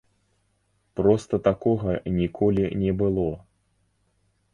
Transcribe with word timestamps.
Проста 0.99 1.39
такога 1.47 1.91
ніколі 2.19 2.63
не 2.85 2.91
было. 3.03 3.27